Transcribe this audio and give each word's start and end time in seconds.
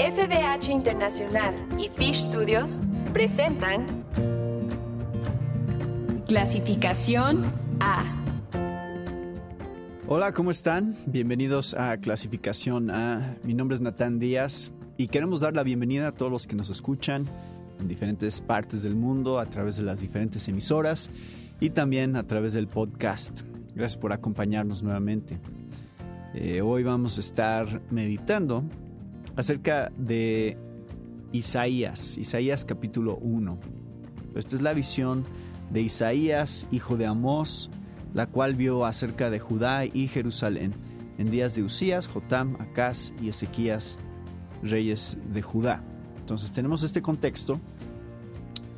FDH 0.00 0.70
Internacional 0.70 1.54
y 1.78 1.90
Fish 1.90 2.22
Studios 2.22 2.80
presentan 3.12 3.84
Clasificación 6.26 7.44
A. 7.80 8.02
Hola, 10.08 10.32
¿cómo 10.32 10.52
están? 10.52 10.96
Bienvenidos 11.04 11.74
a 11.74 11.98
Clasificación 11.98 12.90
A. 12.90 13.36
Mi 13.44 13.52
nombre 13.52 13.74
es 13.74 13.82
Natán 13.82 14.18
Díaz 14.18 14.72
y 14.96 15.08
queremos 15.08 15.40
dar 15.40 15.54
la 15.54 15.64
bienvenida 15.64 16.08
a 16.08 16.12
todos 16.12 16.32
los 16.32 16.46
que 16.46 16.56
nos 16.56 16.70
escuchan 16.70 17.26
en 17.78 17.86
diferentes 17.86 18.40
partes 18.40 18.82
del 18.82 18.94
mundo 18.94 19.38
a 19.38 19.44
través 19.44 19.76
de 19.76 19.82
las 19.82 20.00
diferentes 20.00 20.48
emisoras 20.48 21.10
y 21.60 21.68
también 21.68 22.16
a 22.16 22.22
través 22.22 22.54
del 22.54 22.68
podcast. 22.68 23.42
Gracias 23.74 24.00
por 24.00 24.14
acompañarnos 24.14 24.82
nuevamente. 24.82 25.38
Eh, 26.32 26.62
hoy 26.62 26.84
vamos 26.84 27.18
a 27.18 27.20
estar 27.20 27.82
meditando 27.90 28.64
acerca 29.36 29.92
de 29.96 30.58
Isaías, 31.32 32.18
Isaías 32.18 32.64
capítulo 32.64 33.16
1. 33.16 33.58
Esta 34.34 34.56
es 34.56 34.62
la 34.62 34.72
visión 34.72 35.24
de 35.70 35.82
Isaías, 35.82 36.66
hijo 36.70 36.96
de 36.96 37.06
Amós, 37.06 37.70
la 38.14 38.26
cual 38.26 38.54
vio 38.54 38.84
acerca 38.84 39.30
de 39.30 39.38
Judá 39.38 39.84
y 39.86 40.08
Jerusalén 40.08 40.72
en 41.18 41.30
días 41.30 41.54
de 41.54 41.62
Usías, 41.62 42.08
Jotam, 42.08 42.56
Acaz 42.60 43.12
y 43.22 43.28
Ezequías, 43.28 43.98
reyes 44.62 45.18
de 45.32 45.42
Judá. 45.42 45.82
Entonces 46.18 46.52
tenemos 46.52 46.82
este 46.82 47.02
contexto 47.02 47.60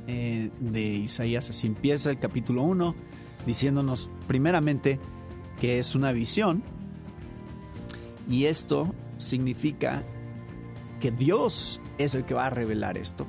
eh, 0.07 0.51
de 0.61 0.83
Isaías, 0.83 1.49
así 1.51 1.67
empieza 1.67 2.11
el 2.11 2.19
capítulo 2.19 2.63
1, 2.65 2.95
diciéndonos 3.47 4.11
primeramente 4.27 4.99
que 5.61 5.79
es 5.79 5.95
una 5.95 6.13
visión 6.13 6.63
y 8.29 8.47
esto 8.47 8.93
significa 9.19 10.03
que 11.03 11.11
Dios 11.11 11.81
es 11.99 12.15
el 12.15 12.25
que 12.25 12.33
va 12.33 12.47
a 12.47 12.51
revelar 12.51 12.97
esto. 12.97 13.27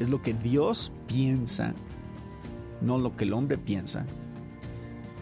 Es 0.00 0.08
lo 0.08 0.20
que 0.20 0.34
Dios 0.34 0.92
piensa, 1.06 1.72
no 2.80 2.98
lo 2.98 3.14
que 3.14 3.22
el 3.22 3.34
hombre 3.34 3.56
piensa. 3.56 4.04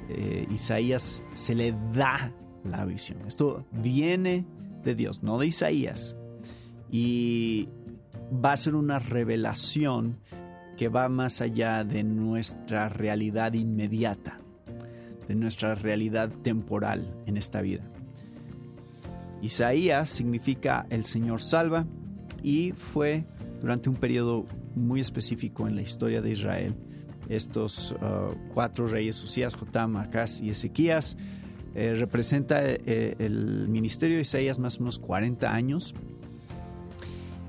Eh, 0.09 0.49
Isaías 0.51 1.23
se 1.35 1.55
le 1.55 1.75
da 1.93 2.33
la 2.65 2.87
visión. 2.87 3.19
Esto 3.27 3.67
viene 3.73 4.47
de 4.85 4.95
Dios, 4.95 5.23
no 5.23 5.37
de 5.37 5.49
Isaías. 5.49 6.17
Y 6.91 7.69
va 8.33 8.53
a 8.53 8.57
ser 8.57 8.75
una 8.75 8.99
revelación 8.99 10.21
que 10.79 10.89
va 10.89 11.11
más 11.11 11.43
allá 11.43 11.85
de 11.85 12.05
nuestra 12.05 12.89
realidad 12.89 13.53
inmediata, 13.53 14.41
de 15.29 15.35
nuestra 15.35 15.75
realidad 15.75 16.31
temporal 16.43 17.15
en 17.27 17.37
esta 17.37 17.61
vida. 17.61 17.85
Isaías 19.47 20.11
significa 20.11 20.87
el 20.91 21.05
Señor 21.05 21.41
salva 21.41 21.87
y 22.43 22.73
fue 22.73 23.25
durante 23.61 23.89
un 23.89 23.97
periodo 23.97 24.45
muy 24.75 25.01
específico 25.01 25.67
en 25.67 25.77
la 25.77 25.83
historia 25.83 26.21
de 26.21 26.31
Israel. 26.31 26.75
Estos 27.29 27.93
uh, 27.93 28.37
cuatro 28.55 28.87
reyes, 28.87 29.23
Usías, 29.23 29.55
Jotam, 29.55 29.97
Acaz 29.97 30.41
y 30.41 30.51
Ezequías, 30.51 31.17
eh, 31.75 31.95
representa 31.95 32.61
eh, 32.65 33.17
el 33.19 33.69
ministerio 33.69 34.17
de 34.17 34.23
Isaías 34.23 34.59
más 34.59 34.79
o 34.79 34.81
menos 34.81 34.99
40 34.99 35.53
años. 35.53 35.95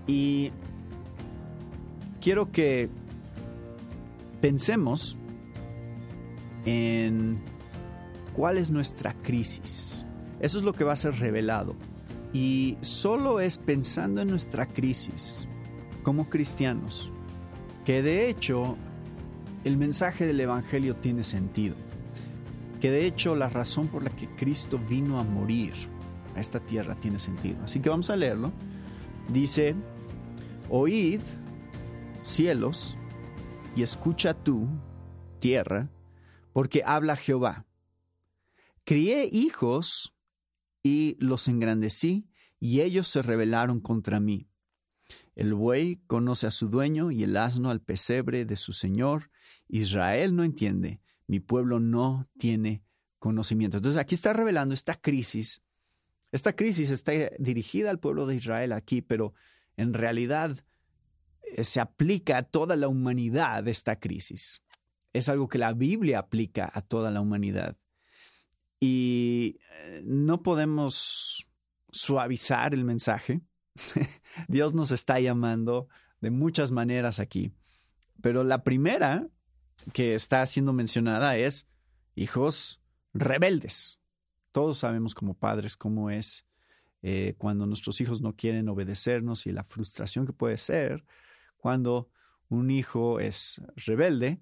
Y 0.06 0.52
quiero 2.22 2.52
que 2.52 2.90
pensemos 4.42 5.18
en 6.66 7.40
cuál 8.34 8.58
es 8.58 8.72
nuestra 8.72 9.14
crisis. 9.14 10.07
Eso 10.40 10.58
es 10.58 10.64
lo 10.64 10.74
que 10.74 10.84
va 10.84 10.94
a 10.94 10.98
ser 10.98 11.16
revelado. 11.16 11.76
Y 12.34 12.78
solo 12.82 13.40
es 13.40 13.58
pensando 13.58 14.22
en 14.22 14.28
nuestra 14.28 14.66
crisis 14.66 15.48
como 16.04 16.30
cristianos 16.30 17.12
que 17.88 18.02
de 18.02 18.30
hecho 18.30 18.78
el 19.64 19.78
mensaje 19.78 20.28
del 20.28 20.42
Evangelio 20.42 20.98
tiene 20.98 21.24
sentido. 21.24 21.76
Que 22.82 22.92
de 22.92 23.06
hecho 23.06 23.34
la 23.34 23.50
razón 23.50 23.88
por 23.88 24.04
la 24.04 24.10
que 24.10 24.28
Cristo 24.36 24.78
vino 24.90 25.20
a 25.20 25.24
morir 25.24 25.74
a 26.36 26.42
esta 26.42 26.60
tierra 26.60 26.96
tiene 26.96 27.18
sentido. 27.18 27.64
Así 27.64 27.80
que 27.80 27.90
vamos 27.90 28.10
a 28.10 28.18
leerlo. 28.18 28.52
Dice, 29.30 29.74
oíd 30.70 31.22
cielos 32.22 32.98
y 33.74 33.84
escucha 33.84 34.34
tú, 34.34 34.68
tierra, 35.40 35.90
porque 36.52 36.84
habla 36.86 37.16
Jehová. 37.16 37.66
Crié 38.84 39.30
hijos 39.32 40.14
y 40.88 41.18
los 41.20 41.50
engrandecí, 41.50 42.30
y 42.60 42.82
ellos 42.82 43.08
se 43.08 43.22
rebelaron 43.22 43.82
contra 43.82 44.20
mí. 44.20 44.48
El 45.36 45.54
buey 45.54 45.98
conoce 46.08 46.48
a 46.48 46.52
su 46.52 46.70
dueño 46.70 47.12
y 47.12 47.24
el 47.24 47.38
asno 47.38 47.70
al 47.70 47.82
pesebre 47.82 48.46
de 48.46 48.56
su 48.56 48.74
señor. 48.74 49.30
Israel 49.68 50.36
no 50.36 50.44
entiende, 50.44 51.02
mi 51.28 51.40
pueblo 51.40 51.80
no 51.80 52.28
tiene 52.38 52.84
conocimiento. 53.20 53.78
Entonces 53.78 54.00
aquí 54.00 54.16
está 54.16 54.34
revelando 54.34 54.74
esta 54.74 54.96
crisis. 54.96 55.62
Esta 56.32 56.56
crisis 56.56 56.90
está 56.90 57.12
dirigida 57.38 57.90
al 57.90 58.00
pueblo 58.00 58.26
de 58.26 58.36
Israel 58.36 58.72
aquí, 58.72 59.02
pero 59.02 59.34
en 59.76 59.94
realidad 59.94 60.58
eh, 61.44 61.64
se 61.64 61.80
aplica 61.80 62.38
a 62.38 62.44
toda 62.44 62.76
la 62.76 62.88
humanidad 62.88 63.68
esta 63.68 64.00
crisis. 64.00 64.64
Es 65.14 65.30
algo 65.30 65.48
que 65.48 65.60
la 65.60 65.74
Biblia 65.74 66.20
aplica 66.20 66.70
a 66.74 66.82
toda 66.82 67.12
la 67.12 67.22
humanidad. 67.22 67.76
Y 68.80 69.60
eh, 69.72 70.02
no 70.04 70.44
podemos 70.44 71.48
suavizar 71.92 72.74
el 72.74 72.84
mensaje. 72.84 73.42
Dios 74.48 74.74
nos 74.74 74.92
está 74.92 75.20
llamando 75.20 75.88
de 76.22 76.32
muchas 76.32 76.72
maneras 76.72 77.20
aquí. 77.20 77.52
Pero 78.22 78.44
la 78.44 78.64
primera 78.64 79.28
que 79.94 80.16
está 80.16 80.46
siendo 80.46 80.74
mencionada 80.74 81.38
es 81.38 81.68
hijos 82.16 82.82
rebeldes. 83.14 84.00
Todos 84.52 84.80
sabemos 84.80 85.14
como 85.14 85.36
padres 85.36 85.78
cómo 85.78 86.10
es 86.10 86.46
eh, 87.04 87.36
cuando 87.38 87.66
nuestros 87.68 88.02
hijos 88.02 88.22
no 88.22 88.36
quieren 88.36 88.70
obedecernos 88.70 89.46
y 89.46 89.52
la 89.52 89.64
frustración 89.64 90.26
que 90.26 90.34
puede 90.34 90.58
ser 90.58 91.06
cuando 91.58 92.10
un 92.50 92.72
hijo 92.72 93.20
es 93.20 93.62
rebelde 93.76 94.42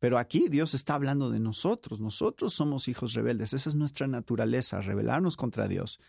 pero 0.00 0.18
aquí 0.18 0.48
Dios 0.48 0.74
está 0.74 0.94
hablando 0.94 1.30
de 1.30 1.38
nosotros. 1.38 2.00
Nosotros 2.00 2.54
somos 2.54 2.88
hijos 2.88 3.12
rebeldes. 3.12 3.52
Esa 3.52 3.68
es 3.68 3.76
nuestra 3.76 4.06
naturaleza, 4.06 4.80
rebelarnos 4.80 5.36
contra 5.36 5.68
Dios. 5.68 6.00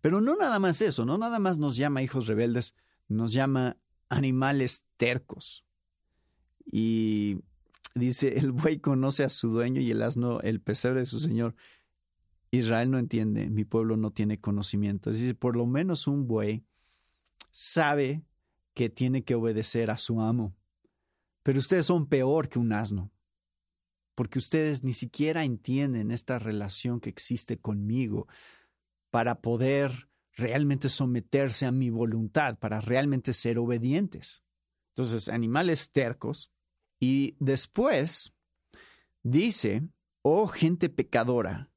Pero 0.00 0.20
no 0.20 0.36
nada 0.36 0.60
más 0.60 0.80
eso, 0.80 1.04
no 1.04 1.18
nada 1.18 1.40
más 1.40 1.58
nos 1.58 1.76
llama 1.76 2.00
hijos 2.00 2.28
rebeldes, 2.28 2.76
nos 3.08 3.32
llama 3.32 3.76
animales 4.08 4.84
tercos. 4.96 5.64
Y 6.64 7.40
dice, 7.94 8.38
el 8.38 8.52
buey 8.52 8.78
conoce 8.78 9.24
a 9.24 9.28
su 9.28 9.50
dueño 9.50 9.80
y 9.80 9.90
el 9.90 10.02
asno 10.02 10.40
el 10.40 10.60
pesebre 10.60 11.00
de 11.00 11.06
su 11.06 11.18
señor. 11.18 11.56
Israel 12.52 12.90
no 12.90 12.98
entiende, 12.98 13.50
mi 13.50 13.64
pueblo 13.64 13.96
no 13.96 14.12
tiene 14.12 14.40
conocimiento. 14.40 15.10
Es 15.10 15.18
decir, 15.18 15.36
por 15.36 15.56
lo 15.56 15.66
menos 15.66 16.06
un 16.06 16.28
buey 16.28 16.64
sabe 17.50 18.22
que 18.74 18.88
tiene 18.88 19.24
que 19.24 19.34
obedecer 19.34 19.90
a 19.90 19.98
su 19.98 20.20
amo. 20.20 20.54
Pero 21.48 21.60
ustedes 21.60 21.86
son 21.86 22.04
peor 22.04 22.50
que 22.50 22.58
un 22.58 22.74
asno, 22.74 23.10
porque 24.14 24.38
ustedes 24.38 24.84
ni 24.84 24.92
siquiera 24.92 25.44
entienden 25.44 26.10
esta 26.10 26.38
relación 26.38 27.00
que 27.00 27.08
existe 27.08 27.56
conmigo 27.56 28.28
para 29.08 29.40
poder 29.40 30.10
realmente 30.36 30.90
someterse 30.90 31.64
a 31.64 31.72
mi 31.72 31.88
voluntad, 31.88 32.58
para 32.58 32.82
realmente 32.82 33.32
ser 33.32 33.58
obedientes. 33.58 34.42
Entonces, 34.90 35.30
animales 35.30 35.90
tercos. 35.90 36.52
Y 37.00 37.34
después 37.40 38.34
dice, 39.22 39.88
oh 40.20 40.48
gente 40.48 40.90
pecadora, 40.90 41.70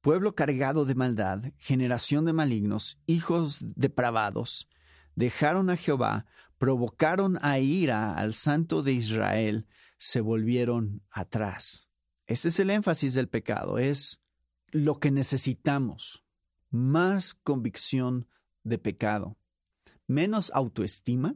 pueblo 0.00 0.36
cargado 0.36 0.84
de 0.84 0.94
maldad, 0.94 1.52
generación 1.58 2.24
de 2.24 2.34
malignos, 2.34 3.00
hijos 3.06 3.64
depravados, 3.74 4.68
dejaron 5.16 5.70
a 5.70 5.76
Jehová, 5.76 6.24
provocaron 6.62 7.40
a 7.42 7.58
ira 7.58 8.14
al 8.14 8.34
Santo 8.34 8.84
de 8.84 8.92
Israel, 8.92 9.66
se 9.96 10.20
volvieron 10.20 11.02
atrás. 11.10 11.88
Este 12.28 12.50
es 12.50 12.60
el 12.60 12.70
énfasis 12.70 13.14
del 13.14 13.28
pecado, 13.28 13.80
es 13.80 14.22
lo 14.70 15.00
que 15.00 15.10
necesitamos. 15.10 16.24
Más 16.70 17.34
convicción 17.34 18.28
de 18.62 18.78
pecado, 18.78 19.36
menos 20.06 20.52
autoestima 20.54 21.34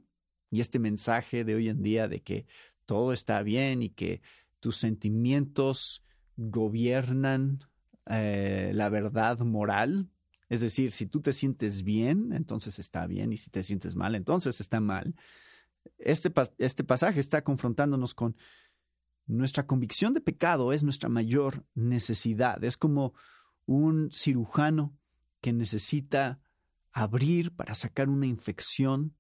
y 0.48 0.60
este 0.60 0.78
mensaje 0.78 1.42
de 1.42 1.56
hoy 1.56 1.70
en 1.70 1.82
día 1.82 2.06
de 2.06 2.22
que 2.22 2.46
todo 2.84 3.12
está 3.12 3.42
bien 3.42 3.82
y 3.82 3.88
que 3.88 4.22
tus 4.60 4.76
sentimientos 4.76 6.04
gobiernan 6.36 7.64
eh, 8.08 8.70
la 8.74 8.88
verdad 8.90 9.40
moral, 9.40 10.08
es 10.48 10.60
decir, 10.60 10.92
si 10.92 11.06
tú 11.06 11.20
te 11.20 11.32
sientes 11.32 11.82
bien, 11.82 12.32
entonces 12.32 12.78
está 12.78 13.06
bien, 13.06 13.32
y 13.32 13.36
si 13.36 13.50
te 13.50 13.62
sientes 13.62 13.96
mal, 13.96 14.14
entonces 14.14 14.60
está 14.60 14.80
mal. 14.80 15.14
Este, 15.98 16.32
este 16.58 16.84
pasaje 16.84 17.20
está 17.20 17.42
confrontándonos 17.42 18.14
con 18.14 18.36
nuestra 19.26 19.66
convicción 19.66 20.14
de 20.14 20.20
pecado 20.20 20.72
es 20.72 20.84
nuestra 20.84 21.08
mayor 21.08 21.66
necesidad. 21.74 22.62
Es 22.62 22.76
como 22.76 23.14
un 23.66 24.10
cirujano 24.12 24.96
que 25.40 25.52
necesita 25.52 26.40
abrir 26.92 27.54
para 27.54 27.74
sacar 27.74 28.08
una 28.08 28.26
infección. 28.26 29.16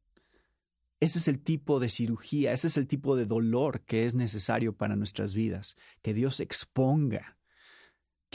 Ese 1.00 1.18
es 1.18 1.28
el 1.28 1.42
tipo 1.42 1.80
de 1.80 1.88
cirugía, 1.88 2.52
ese 2.52 2.68
es 2.68 2.76
el 2.76 2.86
tipo 2.86 3.16
de 3.16 3.26
dolor 3.26 3.82
que 3.84 4.06
es 4.06 4.14
necesario 4.14 4.76
para 4.76 4.96
nuestras 4.96 5.34
vidas, 5.34 5.76
que 6.02 6.14
Dios 6.14 6.40
exponga, 6.40 7.35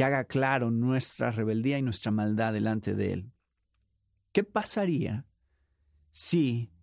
que 0.01 0.05
haga 0.05 0.23
claro 0.23 0.71
nuestra 0.71 1.29
rebeldía 1.29 1.77
y 1.77 1.83
nuestra 1.83 2.11
maldad 2.11 2.53
delante 2.53 2.95
de 2.95 3.13
Él. 3.13 3.31
¿Qué 4.31 4.43
pasaría 4.43 5.27
si 6.09 6.73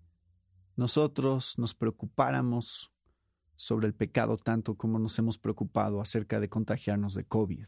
nosotros 0.76 1.59
nos 1.59 1.75
preocupáramos 1.75 2.93
sobre 3.56 3.88
el 3.88 3.94
pecado 3.97 4.37
tanto 4.37 4.76
como 4.76 5.00
nos 5.00 5.19
hemos 5.19 5.37
preocupado 5.37 6.00
acerca 6.00 6.38
de 6.38 6.49
contagiarnos 6.49 7.15
de 7.15 7.25
COVID 7.25 7.67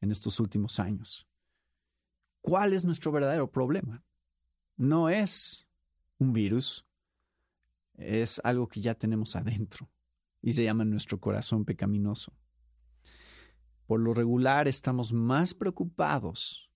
en 0.00 0.10
estos 0.10 0.40
últimos 0.40 0.80
años? 0.80 1.28
¿Cuál 2.40 2.72
es 2.72 2.84
nuestro 2.84 3.12
verdadero 3.12 3.48
problema? 3.52 4.02
No 4.76 5.08
es 5.08 5.68
un 6.18 6.32
virus, 6.32 6.84
es 7.94 8.40
algo 8.42 8.66
que 8.66 8.80
ya 8.80 8.96
tenemos 8.96 9.36
adentro 9.36 9.88
y 10.42 10.50
se 10.50 10.64
llama 10.64 10.84
nuestro 10.84 11.20
corazón 11.20 11.64
pecaminoso. 11.64 12.32
Por 13.86 14.00
lo 14.00 14.14
regular 14.14 14.68
estamos 14.68 15.12
más 15.12 15.54
preocupados 15.54 16.70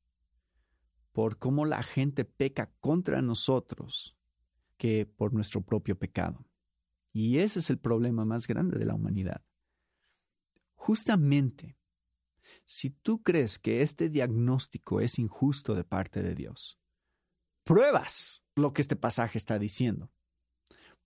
por 1.13 1.39
cómo 1.39 1.65
la 1.65 1.83
gente 1.83 2.25
peca 2.25 2.71
contra 2.81 3.23
nosotros 3.23 4.17
que 4.77 5.07
por 5.07 5.33
nuestro 5.33 5.63
propio 5.63 5.99
pecado. 5.99 6.47
Y 7.13 7.39
ese 7.39 7.59
es 7.59 7.71
el 7.71 7.79
problema 7.79 8.25
más 8.25 8.47
grande 8.47 8.79
de 8.79 8.85
la 8.85 8.95
humanidad. 8.95 9.43
Justamente 10.75 11.79
si 12.65 12.91
tú 12.91 13.23
crees 13.23 13.59
que 13.59 13.83
este 13.83 14.09
diagnóstico 14.09 15.01
es 15.01 15.19
injusto 15.19 15.75
de 15.75 15.85
parte 15.85 16.23
de 16.23 16.35
Dios, 16.35 16.79
pruebas 17.65 18.43
lo 18.55 18.73
que 18.73 18.83
este 18.83 18.97
pasaje 18.97 19.39
está 19.39 19.59
diciendo. 19.59 20.11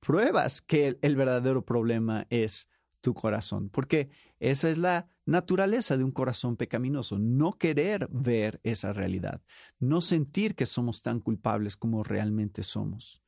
Pruebas 0.00 0.60
que 0.60 0.98
el, 1.00 1.16
verdadero 1.16 1.64
problema 1.64 2.26
es 2.30 2.68
tu 3.02 3.12
corazón, 3.12 3.68
porque 3.68 4.08
esa 4.40 4.70
es 4.70 4.78
la 4.78 5.08
naturaleza 5.26 5.98
de 5.98 6.04
un 6.04 6.12
corazón 6.12 6.56
pecaminoso, 6.56 7.18
no 7.18 7.58
querer 7.58 8.08
ver 8.10 8.60
esa 8.62 8.94
realidad, 8.94 9.42
no 9.78 10.00
sentir 10.00 10.54
que 10.54 10.64
somos 10.64 11.02
tan 11.02 11.20
culpables 11.20 11.76
como 11.76 12.02
realmente 12.02 12.62
somos. 12.62 13.22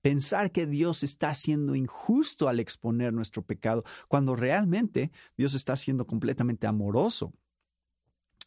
Pensar 0.00 0.52
que 0.52 0.66
Dios 0.66 1.02
está 1.02 1.34
siendo 1.34 1.74
injusto 1.74 2.48
al 2.48 2.60
exponer 2.60 3.12
nuestro 3.12 3.42
pecado, 3.42 3.84
cuando 4.06 4.36
realmente 4.36 5.10
Dios 5.36 5.54
está 5.54 5.76
siendo 5.76 6.06
completamente 6.06 6.66
amoroso 6.66 7.34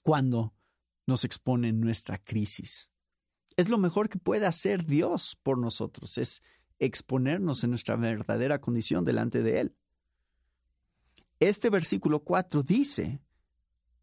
cuando 0.01 0.53
nos 1.05 1.25
expone 1.25 1.73
nuestra 1.73 2.17
crisis. 2.17 2.89
Es 3.57 3.67
lo 3.67 3.77
mejor 3.77 4.07
que 4.07 4.17
puede 4.17 4.45
hacer 4.45 4.85
Dios 4.85 5.37
por 5.43 5.57
nosotros, 5.57 6.17
es 6.17 6.41
exponernos 6.79 7.63
en 7.63 7.71
nuestra 7.71 7.97
verdadera 7.97 8.61
condición 8.61 9.03
delante 9.03 9.43
de 9.43 9.59
Él. 9.59 9.75
Este 11.41 11.71
versículo 11.71 12.23
4 12.23 12.61
dice, 12.61 13.19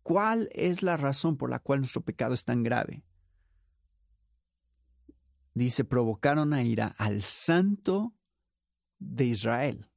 ¿cuál 0.03 0.49
es 0.51 0.83
la 0.83 0.97
razón 0.97 1.37
por 1.37 1.49
la 1.49 1.61
cual 1.61 1.79
nuestro 1.79 2.01
pecado 2.01 2.35
es 2.35 2.45
tan 2.45 2.65
grave? 2.65 3.05
Dice, 5.55 5.85
provocaron 5.85 6.53
a 6.53 6.65
ira 6.65 6.97
al 6.99 7.23
santo 7.23 8.13
de 8.99 9.27
Israel. 9.27 9.89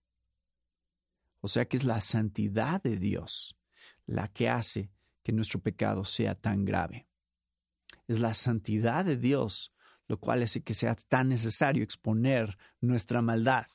O 1.39 1.47
sea 1.47 1.67
que 1.67 1.77
es 1.77 1.83
la 1.83 1.99
santidad 1.99 2.79
de 2.83 2.97
Dios 2.97 3.57
la 4.05 4.27
que 4.27 4.47
hace 4.47 4.91
que 5.23 5.31
nuestro 5.31 5.59
pecado 5.59 6.05
sea 6.05 6.35
tan 6.35 6.63
grave. 6.63 7.07
Es 8.07 8.19
la 8.19 8.35
santidad 8.35 9.03
de 9.03 9.17
Dios 9.17 9.73
lo 10.07 10.19
cual 10.19 10.43
hace 10.43 10.61
que 10.61 10.75
sea 10.75 10.93
tan 10.93 11.29
necesario 11.29 11.83
exponer 11.83 12.59
nuestra 12.81 13.23
maldad. 13.23 13.65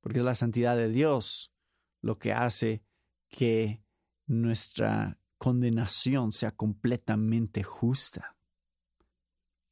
Porque 0.00 0.18
es 0.18 0.24
la 0.24 0.34
santidad 0.34 0.76
de 0.76 0.88
Dios 0.88 1.52
lo 2.00 2.18
que 2.18 2.32
hace 2.32 2.82
que 3.28 3.82
nuestra 4.26 5.18
condenación 5.38 6.32
sea 6.32 6.52
completamente 6.52 7.62
justa. 7.62 8.36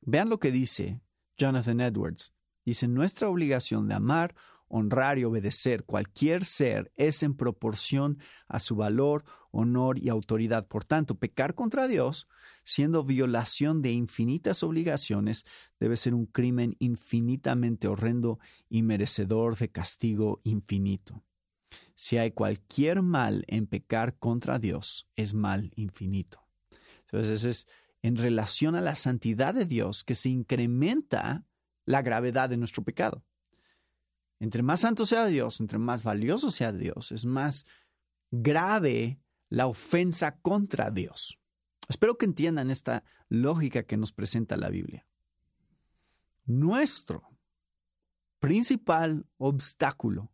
Vean 0.01 0.29
lo 0.29 0.39
que 0.39 0.51
dice 0.51 1.01
Jonathan 1.37 1.81
Edwards. 1.81 2.33
Dice, 2.65 2.89
nuestra 2.89 3.29
obligación 3.29 3.89
de 3.89 3.95
amar 3.95 4.35
honrar 4.69 5.19
y 5.19 5.25
obedecer 5.25 5.85
cualquier 5.85 6.45
ser 6.45 6.93
es 6.97 7.23
en 7.23 7.35
proporción 7.35 8.19
a 8.47 8.59
su 8.59 8.77
valor, 8.77 9.25
honor 9.51 9.99
y 9.99 10.09
autoridad. 10.09 10.67
Por 10.69 10.85
tanto, 10.85 11.17
pecar 11.17 11.55
contra 11.55 11.89
Dios, 11.89 12.29
siendo 12.65 13.05
violación 13.05 13.83
de 13.83 13.93
infinitas 13.93 14.63
obligaciones, 14.63 15.45
debe 15.81 15.97
ser 15.97 16.15
un 16.15 16.27
crimen 16.27 16.77
infinitamente 16.79 17.89
horrendo 17.89 18.39
y 18.69 18.83
merecedor 18.83 19.57
de 19.57 19.71
castigo 19.71 20.41
infinito. 20.45 21.25
Si 22.01 22.17
hay 22.17 22.31
cualquier 22.31 23.03
mal 23.03 23.43
en 23.49 23.67
pecar 23.67 24.17
contra 24.21 24.61
Dios, 24.61 25.09
es 25.17 25.35
mal 25.35 25.73
infinito. 25.75 26.47
Entonces 27.01 27.43
es 27.43 27.67
en 28.03 28.15
relación 28.15 28.77
a 28.77 28.81
la 28.81 28.95
santidad 28.95 29.53
de 29.53 29.65
Dios 29.65 30.05
que 30.05 30.15
se 30.15 30.29
incrementa 30.29 31.45
la 31.87 32.01
gravedad 32.03 32.51
de 32.51 32.57
nuestro 32.57 32.85
pecado. 32.85 33.25
Entre 34.39 34.63
más 34.63 34.79
santo 34.79 35.07
sea 35.07 35.27
Dios, 35.27 35.59
entre 35.59 35.79
más 35.79 36.05
valioso 36.05 36.53
sea 36.53 36.71
Dios, 36.71 37.11
es 37.11 37.27
más 37.27 37.67
grave 38.31 39.19
la 39.49 39.67
ofensa 39.67 40.39
contra 40.39 40.93
Dios. 40.93 41.41
Espero 41.89 42.17
que 42.17 42.27
entiendan 42.27 42.71
esta 42.71 43.03
lógica 43.29 43.83
que 43.83 43.97
nos 43.97 44.13
presenta 44.13 44.57
la 44.57 44.69
Biblia. 44.69 45.05
Nuestro 46.47 47.29
principal 48.39 49.27
obstáculo 49.37 50.31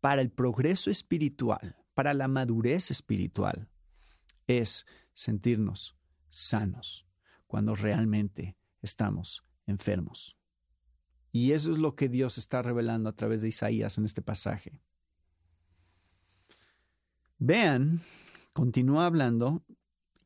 para 0.00 0.22
el 0.22 0.30
progreso 0.30 0.90
espiritual, 0.90 1.76
para 1.94 2.14
la 2.14 2.28
madurez 2.28 2.90
espiritual, 2.90 3.68
es 4.46 4.86
sentirnos 5.12 5.96
sanos 6.28 7.06
cuando 7.46 7.74
realmente 7.74 8.56
estamos 8.80 9.44
enfermos. 9.66 10.36
Y 11.32 11.52
eso 11.52 11.70
es 11.70 11.78
lo 11.78 11.94
que 11.94 12.08
Dios 12.08 12.38
está 12.38 12.62
revelando 12.62 13.08
a 13.08 13.14
través 13.14 13.42
de 13.42 13.48
Isaías 13.48 13.98
en 13.98 14.04
este 14.04 14.22
pasaje. 14.22 14.80
Vean, 17.38 18.02
continúa 18.52 19.06
hablando 19.06 19.64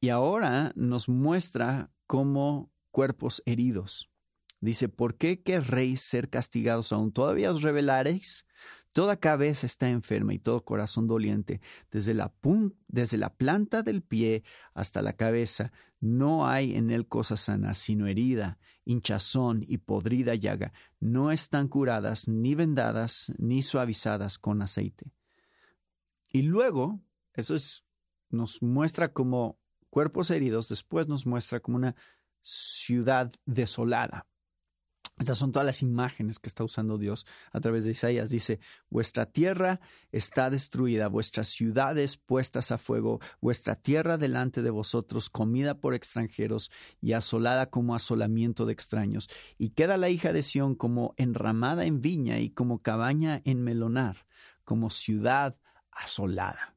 y 0.01 0.09
ahora 0.09 0.73
nos 0.75 1.09
muestra 1.09 1.91
como 2.07 2.73
cuerpos 2.91 3.43
heridos. 3.47 4.11
Dice, 4.61 4.89
¿por 4.89 5.17
qué 5.17 5.43
querréis 5.43 6.01
ser 6.01 6.31
castigados 6.31 6.93
aún? 6.93 7.13
¿Todavía 7.13 7.51
os 7.51 7.63
revelaréis? 7.63 8.47
Toda 8.95 9.17
cabeza 9.17 9.67
está 9.67 9.89
enferma 9.89 10.35
y 10.35 10.39
todo 10.39 10.65
corazón 10.65 11.09
doliente, 11.09 11.61
desde 11.91 12.15
la, 12.15 12.33
desde 12.87 13.19
la 13.19 13.35
planta 13.35 13.83
del 13.83 14.03
pie 14.03 14.45
hasta 14.73 15.03
la 15.03 15.15
cabeza. 15.15 15.73
No 15.99 16.47
hay 16.47 16.77
en 16.77 16.93
él 16.93 17.09
cosa 17.09 17.37
sana, 17.37 17.75
sino 17.75 18.07
herida, 18.07 18.61
hinchazón 18.85 19.65
y 19.67 19.79
podrida 19.79 20.37
llaga. 20.37 20.73
No 21.01 21.33
están 21.33 21.67
curadas, 21.67 22.29
ni 22.29 22.55
vendadas, 22.55 23.33
ni 23.37 23.65
suavizadas 23.65 24.39
con 24.39 24.63
aceite. 24.63 25.11
Y 26.31 26.43
luego, 26.43 27.01
eso 27.33 27.57
es, 27.57 27.85
nos 28.31 28.63
muestra 28.63 29.13
como 29.13 29.59
cuerpos 29.91 30.31
heridos, 30.31 30.69
después 30.69 31.09
nos 31.09 31.27
muestra 31.27 31.59
como 31.59 31.79
una 31.79 31.97
ciudad 32.43 33.33
desolada. 33.45 34.29
Estas 35.17 35.39
son 35.39 35.53
todas 35.53 35.65
las 35.65 35.81
imágenes 35.81 36.41
que 36.41 36.49
está 36.49 36.65
usando 36.65 36.99
Dios 36.99 37.25
a 37.53 37.61
través 37.61 37.85
de 37.85 37.93
Isaías. 37.93 38.31
Dice, 38.31 38.59
vuestra 38.91 39.27
tierra 39.27 39.81
está 40.11 40.51
destruida, 40.51 41.07
vuestras 41.07 41.49
ciudades 41.49 42.17
puestas 42.17 42.73
a 42.73 42.79
fuego, 42.79 43.21
vuestra 43.41 43.77
tierra 43.77 44.19
delante 44.19 44.63
de 44.63 44.71
vosotros, 44.71 45.31
comida 45.31 45.79
por 45.79 45.95
extranjeros 45.95 46.71
y 47.01 47.13
asolada 47.13 47.71
como 47.71 47.95
asolamiento 47.95 48.67
de 48.67 48.73
extraños. 48.73 49.31
Y 49.57 49.71
queda 49.71 49.97
la 49.97 50.09
hija 50.09 50.33
de 50.33 50.43
Sión 50.43 50.75
como 50.75 51.15
enramada 51.17 51.85
en 51.85 52.01
viña 52.01 52.41
y 52.41 52.51
como 52.51 52.83
cabaña 52.83 53.41
en 53.45 53.63
melonar, 53.63 54.27
como 54.65 54.91
ciudad 54.91 55.57
asolada. 55.93 56.75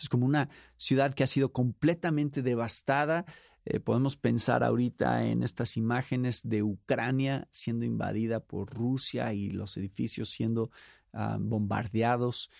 Es 0.00 0.08
como 0.08 0.26
una 0.26 0.48
ciudad 0.76 1.14
que 1.14 1.22
ha 1.22 1.28
sido 1.28 1.52
completamente 1.52 2.42
devastada, 2.42 3.24
eh, 3.64 3.80
podemos 3.80 4.16
pensar 4.16 4.64
ahorita 4.64 5.24
en 5.24 5.42
estas 5.42 5.76
imágenes 5.76 6.48
de 6.48 6.62
Ucrania 6.62 7.46
siendo 7.50 7.84
invadida 7.84 8.40
por 8.40 8.70
Rusia 8.72 9.32
y 9.34 9.50
los 9.50 9.76
edificios 9.76 10.30
siendo 10.30 10.70
ah, 11.12 11.38
bombardeados 11.40 12.50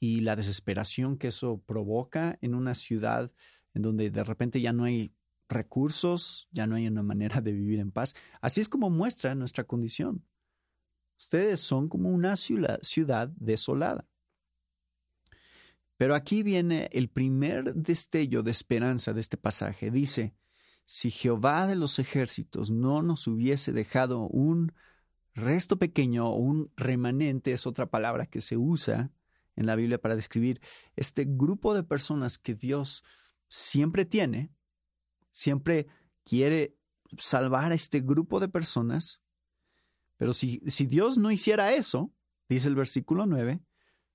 y 0.00 0.20
la 0.20 0.34
desesperación 0.34 1.18
que 1.18 1.28
eso 1.28 1.62
provoca 1.66 2.38
en 2.40 2.54
una 2.54 2.74
ciudad 2.74 3.30
en 3.74 3.82
donde 3.82 4.10
de 4.10 4.24
repente 4.24 4.60
ya 4.60 4.72
no 4.72 4.84
hay 4.84 5.14
recursos, 5.48 6.48
ya 6.52 6.66
no 6.66 6.76
hay 6.76 6.86
una 6.86 7.02
manera 7.02 7.40
de 7.40 7.52
vivir 7.52 7.78
en 7.78 7.92
paz. 7.92 8.14
Así 8.40 8.60
es 8.60 8.68
como 8.68 8.90
muestra 8.90 9.34
nuestra 9.34 9.64
condición. 9.64 10.24
Ustedes 11.18 11.60
son 11.60 11.88
como 11.88 12.08
una 12.08 12.36
ciudad 12.36 13.28
desolada. 13.36 14.08
Pero 15.98 16.14
aquí 16.14 16.42
viene 16.42 16.88
el 16.92 17.10
primer 17.10 17.74
destello 17.74 18.42
de 18.42 18.52
esperanza 18.52 19.12
de 19.12 19.20
este 19.20 19.36
pasaje. 19.36 19.90
Dice, 19.90 20.34
si 20.92 21.12
Jehová 21.12 21.68
de 21.68 21.76
los 21.76 22.00
ejércitos 22.00 22.72
no 22.72 23.00
nos 23.00 23.28
hubiese 23.28 23.70
dejado 23.72 24.22
un 24.22 24.72
resto 25.34 25.78
pequeño 25.78 26.28
o 26.28 26.34
un 26.34 26.72
remanente, 26.76 27.52
es 27.52 27.64
otra 27.64 27.86
palabra 27.86 28.26
que 28.26 28.40
se 28.40 28.56
usa 28.56 29.12
en 29.54 29.66
la 29.66 29.76
Biblia 29.76 30.00
para 30.00 30.16
describir 30.16 30.60
este 30.96 31.26
grupo 31.28 31.74
de 31.74 31.84
personas 31.84 32.38
que 32.38 32.56
Dios 32.56 33.04
siempre 33.46 34.04
tiene, 34.04 34.52
siempre 35.30 35.86
quiere 36.24 36.76
salvar 37.18 37.70
a 37.70 37.76
este 37.76 38.00
grupo 38.00 38.40
de 38.40 38.48
personas, 38.48 39.22
pero 40.16 40.32
si, 40.32 40.60
si 40.66 40.86
Dios 40.86 41.18
no 41.18 41.30
hiciera 41.30 41.72
eso, 41.72 42.12
dice 42.48 42.66
el 42.66 42.74
versículo 42.74 43.26
9, 43.26 43.60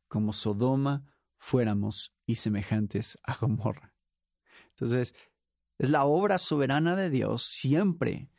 como 0.09 0.33
Sodoma 0.33 1.05
fuéramos 1.37 2.13
y 2.25 2.35
semejantes 2.35 3.17
a 3.23 3.37
Gomorra. 3.37 3.93
Entonces, 4.71 5.15
es 5.77 5.89
la 5.89 6.05
obra 6.05 6.37
soberana 6.37 6.95
de 6.95 7.09
Dios 7.09 7.43
siempre 7.43 8.29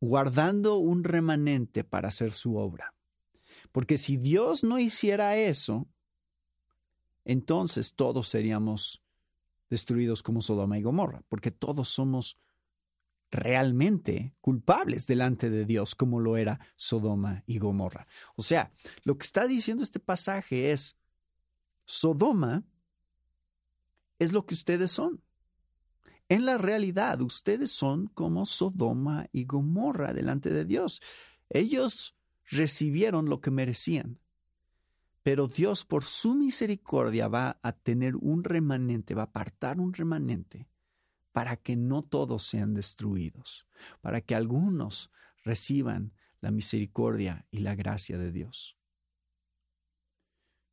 guardando 0.00 0.76
un 0.76 1.04
remanente 1.04 1.84
para 1.84 2.08
hacer 2.08 2.32
su 2.32 2.56
obra. 2.56 2.94
Porque 3.70 3.96
si 3.96 4.16
Dios 4.16 4.64
no 4.64 4.78
hiciera 4.78 5.36
eso, 5.36 5.88
entonces 7.24 7.94
todos 7.94 8.28
seríamos 8.28 9.02
destruidos 9.70 10.22
como 10.22 10.42
Sodoma 10.42 10.78
y 10.78 10.82
Gomorra, 10.82 11.22
porque 11.28 11.50
todos 11.50 11.88
somos 11.88 12.36
realmente 13.30 14.34
culpables 14.40 15.06
delante 15.06 15.48
de 15.48 15.64
Dios 15.64 15.94
como 15.94 16.20
lo 16.20 16.36
era 16.36 16.60
Sodoma 16.76 17.42
y 17.46 17.58
Gomorra. 17.58 18.06
O 18.36 18.42
sea, 18.42 18.72
lo 19.04 19.16
que 19.16 19.24
está 19.24 19.46
diciendo 19.46 19.82
este 19.82 19.98
pasaje 20.00 20.72
es, 20.72 20.96
Sodoma 21.84 22.64
es 24.18 24.32
lo 24.32 24.44
que 24.44 24.54
ustedes 24.54 24.90
son. 24.90 25.22
En 26.32 26.46
la 26.46 26.56
realidad, 26.56 27.20
ustedes 27.20 27.72
son 27.72 28.06
como 28.06 28.46
Sodoma 28.46 29.26
y 29.32 29.44
Gomorra 29.44 30.14
delante 30.14 30.48
de 30.48 30.64
Dios. 30.64 31.02
Ellos 31.50 32.16
recibieron 32.46 33.28
lo 33.28 33.42
que 33.42 33.50
merecían. 33.50 34.18
Pero 35.22 35.46
Dios, 35.46 35.84
por 35.84 36.04
su 36.04 36.34
misericordia, 36.34 37.28
va 37.28 37.60
a 37.62 37.72
tener 37.72 38.16
un 38.16 38.44
remanente, 38.44 39.14
va 39.14 39.24
a 39.24 39.26
apartar 39.26 39.78
un 39.78 39.92
remanente 39.92 40.70
para 41.32 41.58
que 41.58 41.76
no 41.76 42.00
todos 42.00 42.44
sean 42.44 42.72
destruidos, 42.72 43.66
para 44.00 44.22
que 44.22 44.34
algunos 44.34 45.10
reciban 45.44 46.14
la 46.40 46.50
misericordia 46.50 47.46
y 47.50 47.58
la 47.58 47.74
gracia 47.74 48.16
de 48.16 48.32
Dios. 48.32 48.78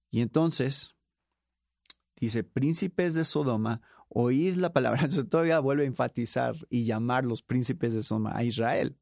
Y 0.10 0.22
entonces, 0.22 0.96
dice, 2.16 2.46
príncipes 2.46 3.14
de 3.14 3.26
Sodoma, 3.26 3.82
oíd 4.10 4.56
la 4.58 4.74
palabra. 4.74 5.00
Entonces 5.04 5.30
todavía 5.30 5.60
vuelve 5.60 5.84
a 5.84 5.88
enfatizar 5.88 6.56
y 6.70 6.84
llamar 6.84 7.26
los 7.26 7.42
príncipes 7.42 7.94
de 7.94 8.04
Sodoma 8.04 8.36
a 8.36 8.44
Israel. 8.44 8.98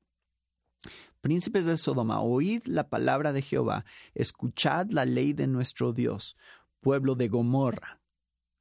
Príncipes 1.22 1.66
de 1.66 1.78
Sodoma, 1.78 2.22
oíd 2.22 2.66
la 2.68 2.90
palabra 2.90 3.34
de 3.34 3.42
Jehová, 3.42 3.86
escuchad 4.14 4.92
la 4.92 5.04
ley 5.04 5.34
de 5.34 5.48
nuestro 5.48 5.92
Dios, 5.92 6.38
pueblo 6.80 7.16
de 7.16 7.28
Gomorra. 7.28 8.02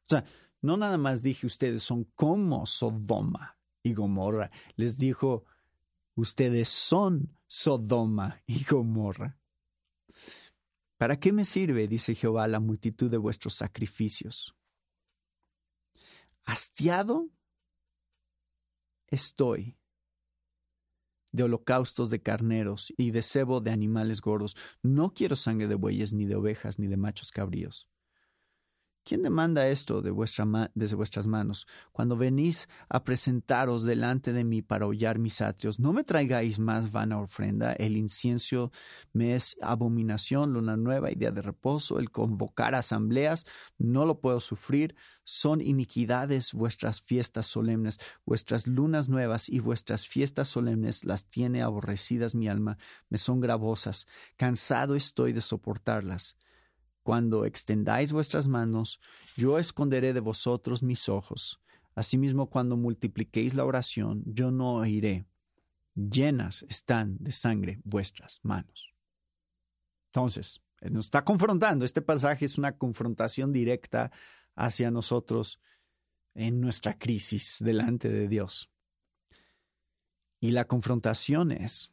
O 0.04 0.08
sea, 0.08 0.24
no 0.62 0.76
nada 0.76 0.98
más 0.98 1.22
dije 1.22 1.46
ustedes 1.46 1.82
son 1.82 2.04
como 2.14 2.64
Sodoma 2.66 3.58
y 3.82 3.92
Gomorra, 3.92 4.50
les 4.74 4.96
dijo 4.96 5.44
ustedes 6.14 6.68
son 6.68 7.36
Sodoma 7.46 8.42
y 8.46 8.64
Gomorra. 8.64 9.38
¿Para 10.96 11.20
qué 11.20 11.32
me 11.32 11.44
sirve, 11.44 11.86
dice 11.88 12.14
Jehová, 12.14 12.48
la 12.48 12.58
multitud 12.58 13.10
de 13.10 13.18
vuestros 13.18 13.54
sacrificios? 13.54 14.56
Hastiado 16.46 17.28
estoy 19.08 19.76
de 21.32 21.42
holocaustos 21.42 22.08
de 22.08 22.22
carneros 22.22 22.94
y 22.96 23.10
de 23.10 23.22
cebo 23.22 23.60
de 23.60 23.70
animales 23.70 24.20
gordos. 24.20 24.56
No 24.82 25.12
quiero 25.12 25.36
sangre 25.36 25.66
de 25.66 25.74
bueyes, 25.74 26.12
ni 26.12 26.24
de 26.24 26.36
ovejas, 26.36 26.78
ni 26.78 26.86
de 26.86 26.96
machos 26.96 27.30
cabríos. 27.30 27.90
¿Quién 29.06 29.22
demanda 29.22 29.68
esto 29.68 30.02
de 30.02 30.10
desde 30.74 30.96
vuestras 30.96 31.28
manos? 31.28 31.68
Cuando 31.92 32.16
venís 32.16 32.68
a 32.88 33.04
presentaros 33.04 33.84
delante 33.84 34.32
de 34.32 34.42
mí 34.42 34.62
para 34.62 34.84
hollar 34.84 35.20
mis 35.20 35.40
atrios, 35.40 35.78
no 35.78 35.92
me 35.92 36.02
traigáis 36.02 36.58
más 36.58 36.90
vana 36.90 37.20
ofrenda. 37.20 37.72
El 37.74 37.96
incienso 37.96 38.72
me 39.12 39.36
es 39.36 39.56
abominación, 39.62 40.54
luna 40.54 40.76
nueva 40.76 41.12
y 41.12 41.14
día 41.14 41.30
de 41.30 41.40
reposo. 41.40 42.00
El 42.00 42.10
convocar 42.10 42.74
asambleas, 42.74 43.46
no 43.78 44.06
lo 44.06 44.18
puedo 44.18 44.40
sufrir. 44.40 44.96
Son 45.22 45.60
iniquidades 45.60 46.52
vuestras 46.52 47.00
fiestas 47.00 47.46
solemnes, 47.46 48.00
vuestras 48.24 48.66
lunas 48.66 49.08
nuevas 49.08 49.48
y 49.48 49.60
vuestras 49.60 50.08
fiestas 50.08 50.48
solemnes 50.48 51.04
las 51.04 51.26
tiene 51.26 51.62
aborrecidas 51.62 52.34
mi 52.34 52.48
alma, 52.48 52.76
me 53.08 53.18
son 53.18 53.38
gravosas. 53.38 54.08
Cansado 54.36 54.96
estoy 54.96 55.32
de 55.32 55.42
soportarlas. 55.42 56.36
Cuando 57.06 57.44
extendáis 57.44 58.12
vuestras 58.12 58.48
manos, 58.48 58.98
yo 59.36 59.60
esconderé 59.60 60.12
de 60.12 60.18
vosotros 60.18 60.82
mis 60.82 61.08
ojos. 61.08 61.60
Asimismo, 61.94 62.50
cuando 62.50 62.76
multipliquéis 62.76 63.54
la 63.54 63.64
oración, 63.64 64.24
yo 64.26 64.50
no 64.50 64.78
oiré. 64.78 65.24
Llenas 65.94 66.64
están 66.68 67.16
de 67.20 67.30
sangre 67.30 67.80
vuestras 67.84 68.40
manos. 68.42 68.92
Entonces, 70.08 70.60
nos 70.80 71.04
está 71.04 71.24
confrontando. 71.24 71.84
Este 71.84 72.02
pasaje 72.02 72.44
es 72.44 72.58
una 72.58 72.76
confrontación 72.76 73.52
directa 73.52 74.10
hacia 74.56 74.90
nosotros 74.90 75.60
en 76.34 76.60
nuestra 76.60 76.98
crisis 76.98 77.58
delante 77.60 78.08
de 78.08 78.26
Dios. 78.26 78.68
Y 80.40 80.50
la 80.50 80.64
confrontación 80.64 81.52
es, 81.52 81.92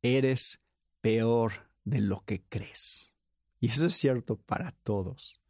eres 0.00 0.62
peor 1.02 1.68
de 1.84 2.00
lo 2.00 2.24
que 2.24 2.42
crees. 2.48 3.12
Y 3.60 3.68
eso 3.68 3.86
es 3.86 3.94
cierto 3.94 4.36
para 4.36 4.72
todos. 4.82 5.40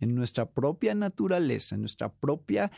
En 0.00 0.14
nuestra 0.14 0.50
propia 0.50 0.94
naturaleza, 0.94 1.74
en 1.74 1.82
nuestra 1.82 2.12
propia 2.12 2.70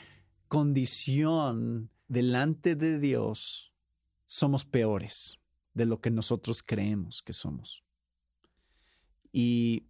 condición 0.48 1.90
delante 2.08 2.74
de 2.74 2.98
Dios, 2.98 3.72
somos 4.26 4.64
peores 4.64 5.38
de 5.74 5.86
lo 5.86 6.00
que 6.00 6.10
nosotros 6.10 6.62
creemos 6.62 7.22
que 7.22 7.32
somos. 7.32 7.84
Y 9.32 9.86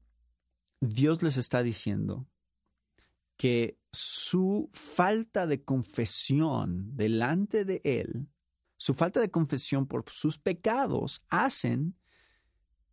Dios 0.81 1.23
les 1.23 1.37
está 1.37 1.63
diciendo 1.63 2.27
que 3.37 3.79
su 3.93 4.69
falta 4.73 5.47
de 5.47 5.65
confesión 5.65 6.95
delante 6.97 7.65
de 7.65 7.81
Él, 7.85 8.29
su 8.77 8.95
falta 8.95 9.21
de 9.21 9.31
confesión 9.31 9.87
por 9.87 10.05
sus 10.11 10.39
pecados, 10.39 11.23
hacen 11.29 11.97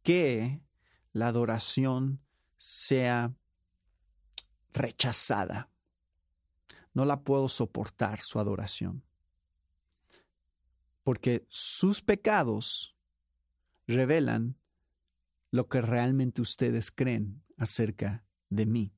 que 0.04 0.62
la 1.18 1.30
adoración 1.30 2.22
sea 2.58 3.34
rechazada. 4.72 5.72
No 6.94 7.06
la 7.06 7.24
puedo 7.24 7.50
soportar 7.50 8.20
su 8.20 8.40
adoración. 8.40 9.04
Porque 11.04 11.46
sus 11.50 12.02
pecados 12.02 12.96
revelan 13.88 14.58
lo 15.50 15.68
que 15.68 15.82
realmente 15.82 16.42
ustedes 16.42 16.92
creen 16.92 17.44
acerca 17.58 18.26
de 18.50 18.66
mí. 18.66 18.94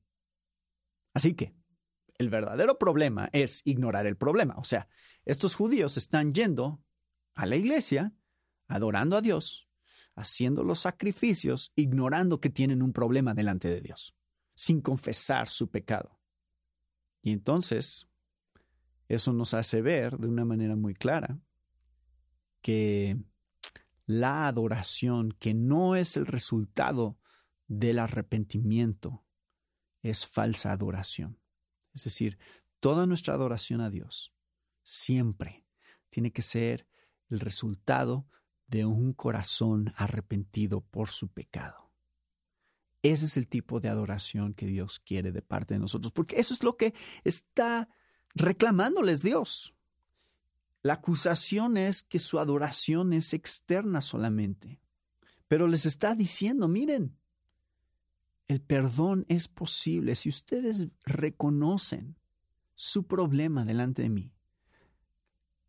Así 1.14 1.34
que 1.34 1.54
el 2.18 2.28
verdadero 2.28 2.78
problema 2.78 3.30
es 3.32 3.62
ignorar 3.64 4.06
el 4.06 4.16
problema. 4.16 4.56
O 4.58 4.64
sea, 4.64 4.88
estos 5.24 5.54
judíos 5.54 5.96
están 5.96 6.34
yendo 6.34 6.82
a 7.34 7.46
la 7.46 7.56
iglesia, 7.56 8.12
adorando 8.68 9.16
a 9.16 9.22
Dios, 9.22 9.69
haciendo 10.20 10.62
los 10.62 10.80
sacrificios, 10.80 11.72
ignorando 11.74 12.40
que 12.40 12.50
tienen 12.50 12.82
un 12.82 12.92
problema 12.92 13.34
delante 13.34 13.68
de 13.68 13.80
Dios, 13.80 14.14
sin 14.54 14.80
confesar 14.80 15.48
su 15.48 15.70
pecado. 15.70 16.20
Y 17.22 17.32
entonces, 17.32 18.06
eso 19.08 19.32
nos 19.32 19.54
hace 19.54 19.82
ver 19.82 20.18
de 20.18 20.28
una 20.28 20.44
manera 20.44 20.76
muy 20.76 20.94
clara 20.94 21.38
que 22.62 23.18
la 24.06 24.46
adoración, 24.46 25.32
que 25.32 25.54
no 25.54 25.96
es 25.96 26.16
el 26.16 26.26
resultado 26.26 27.18
del 27.66 27.98
arrepentimiento, 27.98 29.24
es 30.02 30.26
falsa 30.26 30.72
adoración. 30.72 31.38
Es 31.92 32.04
decir, 32.04 32.38
toda 32.80 33.06
nuestra 33.06 33.34
adoración 33.34 33.80
a 33.80 33.90
Dios 33.90 34.34
siempre 34.82 35.64
tiene 36.08 36.32
que 36.32 36.42
ser 36.42 36.86
el 37.28 37.40
resultado 37.40 38.26
de 38.70 38.86
un 38.86 39.12
corazón 39.12 39.92
arrepentido 39.96 40.80
por 40.80 41.08
su 41.08 41.28
pecado. 41.28 41.90
Ese 43.02 43.24
es 43.24 43.36
el 43.36 43.48
tipo 43.48 43.80
de 43.80 43.88
adoración 43.88 44.54
que 44.54 44.66
Dios 44.66 45.00
quiere 45.00 45.32
de 45.32 45.42
parte 45.42 45.74
de 45.74 45.80
nosotros, 45.80 46.12
porque 46.12 46.38
eso 46.38 46.54
es 46.54 46.62
lo 46.62 46.76
que 46.76 46.94
está 47.24 47.88
reclamándoles 48.34 49.22
Dios. 49.22 49.74
La 50.82 50.94
acusación 50.94 51.76
es 51.76 52.02
que 52.02 52.18
su 52.18 52.38
adoración 52.38 53.12
es 53.12 53.34
externa 53.34 54.00
solamente, 54.00 54.80
pero 55.48 55.66
les 55.66 55.84
está 55.84 56.14
diciendo, 56.14 56.68
miren, 56.68 57.16
el 58.46 58.60
perdón 58.60 59.26
es 59.28 59.48
posible 59.48 60.14
si 60.14 60.28
ustedes 60.28 60.88
reconocen 61.04 62.16
su 62.74 63.06
problema 63.06 63.64
delante 63.64 64.02
de 64.02 64.08
mí 64.08 64.32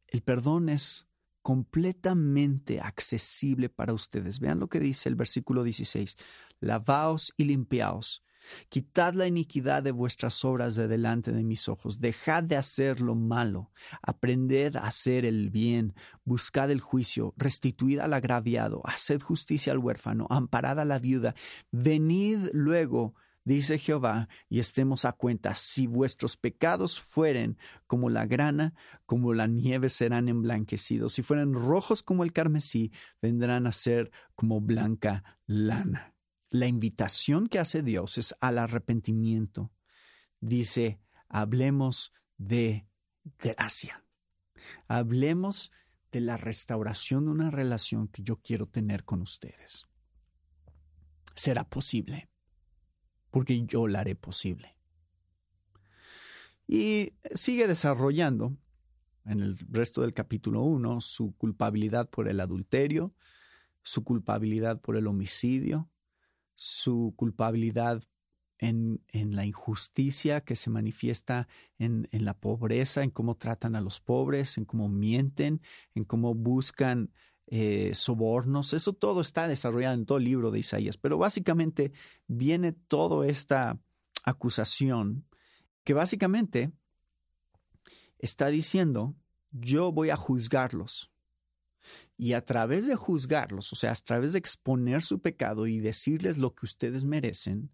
El 0.07 0.21
perdón 0.21 0.69
es 0.69 1.07
completamente 1.41 2.79
accesible 2.79 3.69
para 3.69 3.93
ustedes. 3.93 4.39
Vean 4.39 4.59
lo 4.59 4.67
que 4.67 4.79
dice 4.79 5.09
el 5.09 5.15
versículo 5.15 5.63
16. 5.63 6.15
Lavaos 6.59 7.33
y 7.37 7.45
limpiaos. 7.45 8.23
Quitad 8.69 9.13
la 9.13 9.27
iniquidad 9.27 9.83
de 9.83 9.91
vuestras 9.91 10.43
obras 10.45 10.75
de 10.75 10.87
delante 10.87 11.31
de 11.31 11.43
mis 11.43 11.69
ojos. 11.69 11.99
Dejad 11.99 12.43
de 12.43 12.57
hacer 12.57 13.01
lo 13.01 13.15
malo. 13.15 13.71
Aprended 14.01 14.75
a 14.75 14.87
hacer 14.87 15.25
el 15.25 15.49
bien. 15.49 15.93
Buscad 16.25 16.71
el 16.71 16.81
juicio. 16.81 17.33
Restituid 17.37 17.99
al 17.99 18.13
agraviado. 18.13 18.81
Haced 18.85 19.21
justicia 19.21 19.73
al 19.73 19.79
huérfano. 19.79 20.27
Amparad 20.29 20.79
a 20.79 20.85
la 20.85 20.99
viuda. 20.99 21.35
Venid 21.71 22.49
luego 22.53 23.13
dice 23.43 23.79
Jehová, 23.79 24.27
y 24.49 24.59
estemos 24.59 25.05
a 25.05 25.13
cuenta, 25.13 25.55
si 25.55 25.87
vuestros 25.87 26.37
pecados 26.37 26.99
fueren 26.99 27.57
como 27.87 28.09
la 28.09 28.25
grana, 28.25 28.73
como 29.05 29.33
la 29.33 29.47
nieve 29.47 29.89
serán 29.89 30.29
emblanquecidos, 30.29 31.13
si 31.13 31.23
fueren 31.23 31.53
rojos 31.53 32.03
como 32.03 32.23
el 32.23 32.33
carmesí, 32.33 32.91
vendrán 33.21 33.67
a 33.67 33.71
ser 33.71 34.11
como 34.35 34.61
blanca 34.61 35.39
lana. 35.45 36.13
La 36.49 36.67
invitación 36.67 37.47
que 37.47 37.59
hace 37.59 37.81
Dios 37.81 38.17
es 38.17 38.35
al 38.41 38.57
arrepentimiento. 38.57 39.71
Dice, 40.41 40.99
hablemos 41.29 42.13
de 42.37 42.87
gracia. 43.39 44.03
Hablemos 44.87 45.71
de 46.11 46.21
la 46.21 46.37
restauración 46.37 47.25
de 47.25 47.31
una 47.31 47.51
relación 47.51 48.07
que 48.07 48.21
yo 48.21 48.41
quiero 48.41 48.67
tener 48.67 49.05
con 49.05 49.21
ustedes. 49.21 49.85
¿Será 51.35 51.63
posible? 51.63 52.29
Porque 53.31 53.65
yo 53.65 53.87
la 53.87 54.01
haré 54.01 54.15
posible. 54.15 54.75
Y 56.67 57.13
sigue 57.33 57.67
desarrollando 57.67 58.55
en 59.25 59.41
el 59.41 59.57
resto 59.69 60.01
del 60.01 60.13
capítulo 60.13 60.61
1 60.61 61.01
su 61.01 61.35
culpabilidad 61.35 62.09
por 62.09 62.27
el 62.27 62.39
adulterio, 62.39 63.13
su 63.83 64.03
culpabilidad 64.03 64.79
por 64.79 64.95
el 64.95 65.07
homicidio, 65.07 65.89
su 66.55 67.13
culpabilidad 67.15 68.03
en, 68.59 69.03
en 69.07 69.35
la 69.35 69.45
injusticia 69.45 70.41
que 70.41 70.55
se 70.55 70.69
manifiesta 70.69 71.47
en, 71.79 72.07
en, 72.11 72.25
la 72.25 72.35
pobreza, 72.35 73.03
en 73.03 73.09
cómo 73.09 73.35
tratan 73.35 73.75
a 73.75 73.81
los 73.81 73.99
pobres, 73.99 74.57
en 74.57 74.65
cómo 74.65 74.87
mienten, 74.87 75.61
en 75.95 76.03
cómo 76.03 76.35
buscan 76.35 77.11
eh, 77.47 77.91
sobornos, 77.93 78.73
eso 78.73 78.93
todo 78.93 79.21
está 79.21 79.47
desarrollado 79.47 79.95
en 79.95 80.05
todo 80.05 80.17
el 80.17 80.23
libro 80.23 80.51
de 80.51 80.59
Isaías, 80.59 80.97
pero 80.97 81.17
básicamente 81.17 81.91
viene 82.27 82.71
toda 82.71 83.27
esta 83.27 83.77
acusación 84.23 85.25
que 85.83 85.93
básicamente 85.93 86.71
está 88.19 88.47
diciendo, 88.47 89.15
yo 89.51 89.91
voy 89.91 90.11
a 90.11 90.15
juzgarlos. 90.15 91.11
Y 92.15 92.33
a 92.33 92.45
través 92.45 92.85
de 92.85 92.95
juzgarlos, 92.95 93.73
o 93.73 93.75
sea, 93.75 93.91
a 93.91 93.95
través 93.95 94.33
de 94.33 94.39
exponer 94.39 95.01
su 95.01 95.19
pecado 95.19 95.65
y 95.65 95.79
decirles 95.79 96.37
lo 96.37 96.53
que 96.53 96.65
ustedes 96.65 97.03
merecen, 97.03 97.71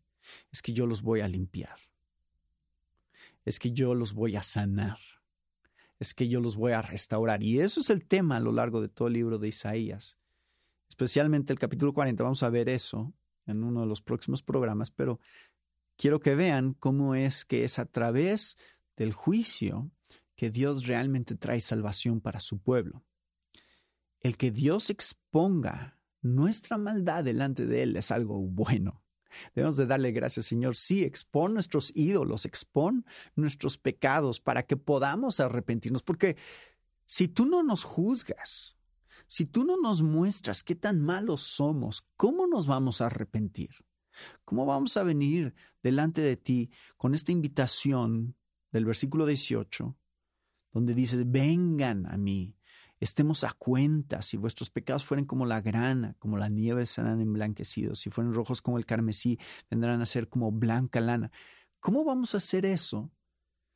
es 0.52 0.62
que 0.62 0.72
yo 0.72 0.88
los 0.88 1.02
voy 1.02 1.20
a 1.20 1.28
limpiar. 1.28 1.78
Es 3.44 3.60
que 3.60 3.72
yo 3.74 3.94
los 3.94 4.14
voy 4.14 4.38
a 4.38 4.44
sanar 4.44 4.98
es 6.00 6.14
que 6.14 6.28
yo 6.28 6.40
los 6.40 6.56
voy 6.56 6.74
a 6.74 6.82
restaurar. 6.82 7.44
Y 7.44 7.60
eso 7.60 7.80
es 7.80 7.90
el 7.90 8.06
tema 8.06 8.38
a 8.38 8.40
lo 8.40 8.52
largo 8.52 8.82
de 8.82 8.90
todo 8.90 9.08
el 9.08 9.16
libro 9.16 9.40
de 9.40 9.48
Isaías. 9.50 10.18
Especialmente 10.90 11.54
el 11.54 11.60
capítulo 11.60 11.94
40, 11.94 12.24
vamos 12.24 12.44
a 12.44 12.50
ver 12.50 12.70
eso 12.70 13.14
en 13.46 13.64
uno 13.64 13.82
de 13.82 13.88
los 13.88 14.02
próximos 14.02 14.44
programas, 14.44 14.92
pero 14.92 15.20
quiero 15.96 16.20
que 16.20 16.36
vean 16.36 16.74
cómo 16.74 17.16
es 17.16 17.46
que 17.46 17.64
es 17.64 17.80
a 17.80 17.86
través 17.86 18.58
del 18.96 19.14
juicio 19.14 19.92
que 20.36 20.50
Dios 20.50 20.86
realmente 20.86 21.36
trae 21.36 21.60
salvación 21.60 22.22
para 22.22 22.40
su 22.40 22.60
pueblo. 22.60 23.04
El 24.20 24.38
que 24.38 24.52
Dios 24.52 24.90
exponga 24.90 26.00
nuestra 26.22 26.78
maldad 26.78 27.24
delante 27.24 27.66
de 27.66 27.84
Él 27.84 27.96
es 27.96 28.12
algo 28.12 28.40
bueno. 28.40 29.04
Debemos 29.56 29.78
de 29.78 29.86
darle 29.86 30.12
gracias, 30.12 30.46
Señor. 30.46 30.76
Sí, 30.76 31.04
expón 31.04 31.54
nuestros 31.54 31.92
ídolos, 31.96 32.46
expón 32.46 33.06
nuestros 33.36 33.78
pecados 33.78 34.40
para 34.40 34.64
que 34.64 34.78
podamos 34.78 35.40
arrepentirnos. 35.40 36.04
Porque 36.04 36.38
si 37.06 37.28
tú 37.28 37.46
no 37.46 37.64
nos 37.64 37.84
juzgas, 37.84 38.78
si 39.28 39.46
tú 39.46 39.64
no 39.64 39.78
nos 39.78 40.02
muestras 40.02 40.64
qué 40.64 40.76
tan 40.76 41.02
malos 41.02 41.42
somos, 41.42 42.08
¿cómo 42.16 42.48
nos 42.48 42.68
vamos 42.68 43.02
a 43.02 43.08
arrepentir? 43.08 43.72
¿Cómo 44.46 44.66
vamos 44.66 44.98
a 44.98 45.04
venir 45.04 45.54
delante 45.84 46.22
de 46.22 46.38
ti 46.38 46.72
con 46.98 47.14
esta 47.14 47.32
invitación 47.32 48.36
del 48.72 48.86
versículo 48.86 49.26
18, 49.26 49.98
donde 50.72 50.94
dice, 50.94 51.24
vengan 51.26 52.06
a 52.08 52.18
mí, 52.18 52.57
estemos 53.00 53.44
a 53.44 53.54
cuenta. 53.54 54.22
Si 54.22 54.38
vuestros 54.38 54.70
pecados 54.70 55.06
fueren 55.06 55.26
como 55.26 55.46
la 55.46 55.62
grana, 55.62 56.16
como 56.20 56.38
la 56.38 56.50
nieve, 56.50 56.86
serán 56.86 57.22
emblanquecidos. 57.22 58.00
Si 58.00 58.10
fueren 58.10 58.34
rojos 58.34 58.62
como 58.62 58.78
el 58.78 58.86
carmesí, 58.86 59.40
vendrán 59.70 60.02
a 60.02 60.06
ser 60.06 60.30
como 60.30 60.52
blanca 60.52 61.00
lana. 61.00 61.32
¿Cómo 61.80 62.04
vamos 62.04 62.34
a 62.34 62.38
hacer 62.38 62.66
eso 62.66 63.12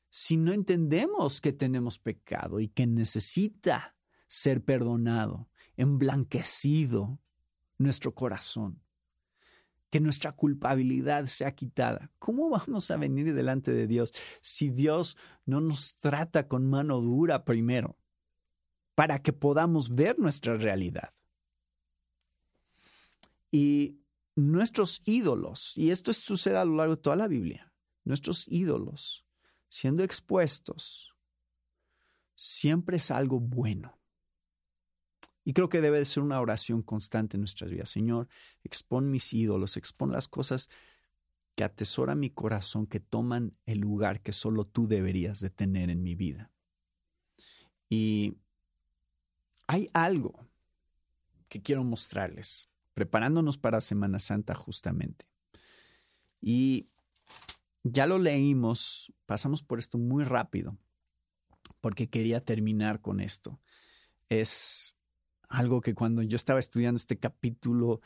si 0.10 0.38
no 0.38 0.52
entendemos 0.52 1.40
que 1.40 1.54
tenemos 1.54 2.00
pecado 2.00 2.60
y 2.60 2.68
que 2.68 2.88
necesita 2.88 3.96
ser 4.28 4.64
perdonado, 4.64 5.50
emblanquecido 5.78 7.20
nuestro 7.78 8.14
corazón? 8.14 8.82
que 9.92 10.00
nuestra 10.00 10.32
culpabilidad 10.32 11.26
sea 11.26 11.54
quitada. 11.54 12.10
¿Cómo 12.18 12.50
vamos 12.50 12.90
a 12.90 12.96
venir 12.96 13.34
delante 13.34 13.74
de 13.74 13.88
Dios 13.88 14.14
si 14.42 14.70
Dios 14.70 15.18
no 15.46 15.60
nos 15.60 15.98
trata 15.98 16.48
con 16.48 16.68
mano 16.68 17.02
dura 17.02 17.44
primero? 17.44 17.98
Para 19.02 19.18
que 19.18 19.34
podamos 19.34 19.96
ver 19.96 20.20
nuestra 20.20 20.58
realidad. 20.58 21.12
Y 23.50 23.98
nuestros 24.36 25.02
ídolos, 25.06 25.76
y 25.76 25.90
esto 25.90 26.14
sucede 26.14 26.58
a 26.58 26.66
lo 26.66 26.76
largo 26.76 26.98
de 26.98 27.02
toda 27.02 27.16
la 27.16 27.28
Biblia, 27.28 27.74
nuestros 28.04 28.48
ídolos 28.48 29.26
siendo 29.70 30.04
expuestos 30.04 31.16
siempre 32.36 32.98
es 32.98 33.10
algo 33.10 33.40
bueno. 33.40 34.00
Y 35.46 35.54
creo 35.54 35.68
que 35.68 35.82
debe 35.82 35.98
de 35.98 36.06
ser 36.06 36.22
una 36.22 36.40
oración 36.40 36.84
constante 36.84 37.38
en 37.38 37.42
nuestras 37.42 37.72
vidas. 37.72 37.90
Señor, 37.90 38.28
expón 38.64 39.10
mis 39.10 39.34
ídolos, 39.34 39.78
expón 39.78 40.12
las 40.12 40.28
cosas 40.28 40.70
que 41.56 41.64
atesoran 41.64 42.20
mi 42.20 42.30
corazón, 42.30 42.86
que 42.86 43.00
toman 43.00 43.58
el 43.66 43.80
lugar 43.80 44.22
que 44.22 44.32
solo 44.32 44.68
tú 44.68 44.88
deberías 44.88 45.40
de 45.40 45.50
tener 45.50 45.90
en 45.90 46.04
mi 46.04 46.14
vida. 46.14 46.52
Y 47.90 48.38
hay 49.72 49.90
algo 49.94 50.34
que 51.48 51.62
quiero 51.62 51.86
mostrarles, 51.86 52.70
preparándonos 52.94 53.58
para 53.58 53.80
Semana 53.80 54.20
Santa 54.20 54.54
justamente. 54.54 55.24
Y 56.42 56.90
ya 57.82 58.06
lo 58.06 58.20
leímos, 58.20 59.14
pasamos 59.26 59.64
por 59.64 59.80
esto 59.80 59.98
muy 59.98 60.26
rápido, 60.26 60.78
porque 61.80 62.10
quería 62.10 62.44
terminar 62.44 63.00
con 63.00 63.22
esto. 63.22 63.62
Es 64.28 64.98
algo 65.48 65.80
que 65.80 65.96
cuando 65.96 66.22
yo 66.22 66.36
estaba 66.36 66.60
estudiando 66.60 66.98
este 66.98 67.18
capítulo 67.18 68.02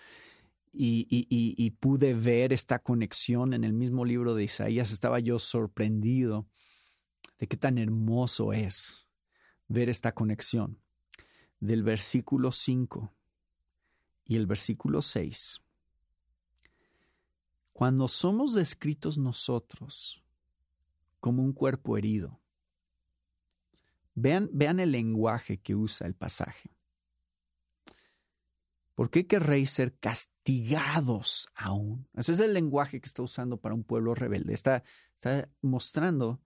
y, 0.71 1.71
pude 1.79 2.13
ver 2.13 2.53
esta 2.53 2.77
conexión 2.77 3.53
en 3.55 3.63
el 3.63 3.73
mismo 3.73 4.05
libro 4.05 4.35
de 4.35 4.43
Isaías, 4.43 4.91
estaba 4.91 5.19
yo 5.19 5.39
sorprendido 5.39 6.47
de 7.39 7.47
qué 7.47 7.57
tan 7.57 7.79
hermoso 7.79 8.53
es 8.53 9.07
ver 9.67 9.89
esta 9.89 10.13
conexión 10.13 10.84
del 11.65 11.83
versículo 11.83 12.51
5 12.51 13.13
y 14.25 14.35
el 14.35 14.47
versículo 14.47 15.01
6. 15.01 15.61
Cuando 17.73 18.07
somos 18.07 18.53
descritos 18.53 19.17
nosotros 19.17 20.23
como 21.19 21.43
un 21.43 21.53
cuerpo 21.53 21.97
herido, 21.97 22.39
vean, 24.13 24.49
vean 24.53 24.79
el 24.79 24.91
lenguaje 24.91 25.59
que 25.59 25.75
usa 25.75 26.07
el 26.07 26.15
pasaje. 26.15 26.69
¿Por 28.93 29.09
qué 29.09 29.27
querréis 29.27 29.71
ser 29.71 29.97
castigados 29.97 31.49
aún? 31.53 32.07
Ese 32.13 32.31
es 32.31 32.39
el 32.39 32.53
lenguaje 32.53 33.01
que 33.01 33.07
está 33.07 33.23
usando 33.23 33.57
para 33.57 33.75
un 33.75 33.83
pueblo 33.83 34.15
rebelde. 34.15 34.53
Está, 34.53 34.83
está 35.15 35.49
mostrando 35.61 36.41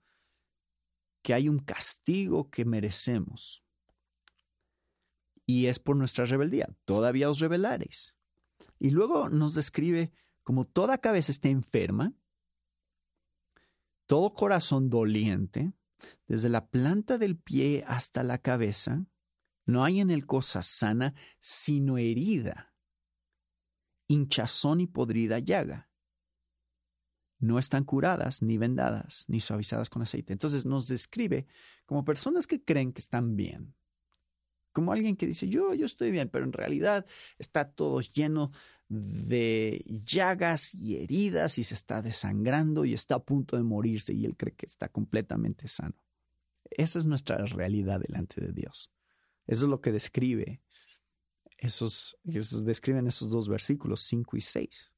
que 1.21 1.35
hay 1.35 1.47
un 1.47 1.59
castigo 1.59 2.49
que 2.49 2.65
merecemos 2.65 3.63
y 5.49 5.65
es 5.65 5.79
por 5.79 5.95
nuestra 5.95 6.25
rebeldía. 6.25 6.69
Todavía 6.85 7.27
os 7.27 7.39
rebelaréis. 7.39 8.15
Y 8.77 8.91
luego 8.91 9.29
nos 9.29 9.55
describe 9.55 10.11
como 10.43 10.63
toda 10.63 10.99
cabeza 10.99 11.31
está 11.31 11.49
enferma, 11.49 12.13
todo 14.05 14.35
corazón 14.35 14.91
doliente, 14.91 15.73
desde 16.27 16.49
la 16.49 16.69
planta 16.69 17.17
del 17.17 17.35
pie 17.35 17.83
hasta 17.87 18.21
la 18.21 18.37
cabeza, 18.37 19.07
no 19.65 19.83
hay 19.83 20.01
en 20.01 20.11
él 20.11 20.27
cosa 20.27 20.61
sana, 20.61 21.15
sino 21.39 21.97
herida, 21.97 22.75
hinchazón 24.07 24.81
y 24.81 24.85
podrida 24.85 25.39
llaga. 25.39 25.89
No 27.39 27.57
están 27.57 27.85
curadas, 27.85 28.43
ni 28.43 28.59
vendadas, 28.59 29.25
ni 29.27 29.39
suavizadas 29.39 29.89
con 29.89 30.03
aceite. 30.03 30.31
Entonces 30.31 30.67
nos 30.67 30.87
describe 30.87 31.47
como 31.87 32.05
personas 32.05 32.45
que 32.45 32.63
creen 32.63 32.93
que 32.93 33.01
están 33.01 33.35
bien, 33.35 33.73
como 34.71 34.91
alguien 34.91 35.15
que 35.15 35.27
dice, 35.27 35.47
yo, 35.47 35.73
yo 35.73 35.85
estoy 35.85 36.11
bien, 36.11 36.29
pero 36.29 36.45
en 36.45 36.53
realidad 36.53 37.05
está 37.37 37.69
todo 37.69 38.01
lleno 38.01 38.51
de 38.87 39.83
llagas 40.03 40.73
y 40.73 40.97
heridas 40.97 41.57
y 41.57 41.63
se 41.63 41.75
está 41.75 42.01
desangrando 42.01 42.85
y 42.85 42.93
está 42.93 43.15
a 43.15 43.23
punto 43.23 43.55
de 43.55 43.63
morirse 43.63 44.13
y 44.13 44.25
él 44.25 44.35
cree 44.35 44.53
que 44.53 44.65
está 44.65 44.89
completamente 44.89 45.67
sano. 45.67 45.95
Esa 46.69 46.99
es 46.99 47.05
nuestra 47.05 47.37
realidad 47.45 47.99
delante 47.99 48.41
de 48.41 48.51
Dios. 48.51 48.91
Eso 49.47 49.65
es 49.65 49.69
lo 49.69 49.81
que 49.81 49.91
describe 49.91 50.61
esos, 51.57 52.17
esos 52.23 52.63
describen 52.65 53.07
esos 53.07 53.29
dos 53.29 53.49
versículos 53.49 54.01
5 54.03 54.37
y 54.37 54.41
6. 54.41 54.93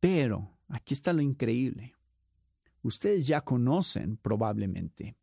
Pero 0.00 0.58
aquí 0.68 0.94
está 0.94 1.12
lo 1.12 1.22
increíble. 1.22 1.94
Ustedes 2.82 3.26
ya 3.26 3.42
conocen 3.42 4.16
probablemente 4.16 5.16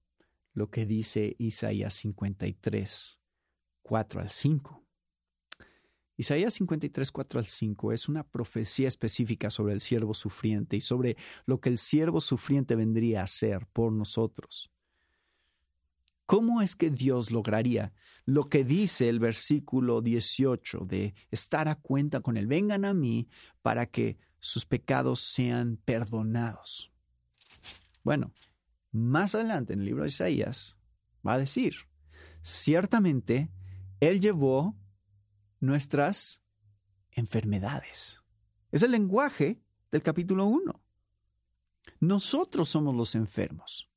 lo 0.57 0.71
que 0.71 0.87
dice 0.87 1.35
Isaías 1.37 1.93
53, 1.93 3.21
4 3.83 4.21
al 4.21 4.29
5. 4.29 4.83
Isaías 6.15 6.55
53, 6.55 7.11
4 7.11 7.39
al 7.39 7.45
5 7.45 7.93
es 7.93 8.09
una 8.09 8.23
profecía 8.23 8.87
específica 8.87 9.51
sobre 9.51 9.73
el 9.73 9.81
siervo 9.81 10.15
sufriente 10.15 10.75
y 10.75 10.81
sobre 10.81 11.15
lo 11.45 11.61
que 11.61 11.69
el 11.69 11.77
siervo 11.77 12.21
sufriente 12.21 12.75
vendría 12.75 13.21
a 13.21 13.25
hacer 13.25 13.67
por 13.67 13.91
nosotros. 13.91 14.71
¿Cómo 16.25 16.63
es 16.63 16.75
que 16.75 16.89
Dios 16.89 17.29
lograría 17.29 17.93
lo 18.25 18.49
que 18.49 18.63
dice 18.63 19.09
el 19.09 19.19
versículo 19.19 20.01
18 20.01 20.85
de 20.87 21.13
estar 21.29 21.67
a 21.67 21.75
cuenta 21.75 22.21
con 22.21 22.35
Él? 22.35 22.47
Vengan 22.47 22.83
a 22.83 22.95
mí 22.95 23.29
para 23.61 23.85
que 23.85 24.17
sus 24.39 24.65
pecados 24.65 25.19
sean 25.19 25.77
perdonados. 25.85 26.91
Bueno, 28.03 28.33
más 28.97 29.35
adelante 29.35 29.73
en 29.73 29.79
el 29.79 29.85
libro 29.85 30.03
de 30.03 30.09
Isaías 30.09 30.77
va 31.25 31.33
a 31.33 31.37
decir, 31.37 31.75
ciertamente 32.41 33.51
Él 33.99 34.19
llevó 34.19 34.77
nuestras 35.59 36.43
enfermedades. 37.11 38.21
Es 38.71 38.83
el 38.83 38.91
lenguaje 38.91 39.61
del 39.91 40.03
capítulo 40.03 40.45
1. 40.45 40.81
Nosotros 41.99 42.69
somos 42.69 42.95
los 42.95 43.15
enfermos. 43.15 43.89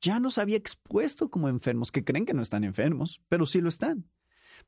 Ya 0.00 0.20
nos 0.20 0.38
había 0.38 0.56
expuesto 0.56 1.30
como 1.30 1.48
enfermos, 1.48 1.90
que 1.90 2.04
creen 2.04 2.26
que 2.26 2.34
no 2.34 2.42
están 2.42 2.64
enfermos, 2.64 3.22
pero 3.28 3.46
sí 3.46 3.60
lo 3.60 3.68
están. 3.68 4.10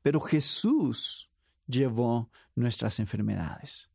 Pero 0.01 0.19
Jesús 0.19 1.31
llevó 1.67 2.31
nuestras 2.55 2.99
enfermedades, 2.99 3.91